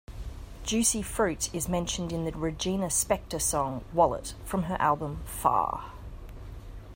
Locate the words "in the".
2.11-2.31